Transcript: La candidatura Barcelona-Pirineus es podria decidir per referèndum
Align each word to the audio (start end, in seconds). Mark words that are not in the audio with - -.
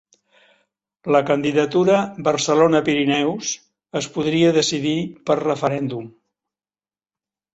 La 1.15 1.19
candidatura 1.25 1.97
Barcelona-Pirineus 2.27 3.51
es 4.01 4.09
podria 4.15 4.55
decidir 4.57 4.95
per 5.31 5.37
referèndum 5.43 6.09